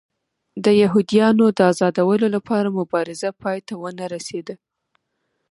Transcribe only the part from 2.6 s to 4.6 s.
مبارزه پای ته ونه رسېده.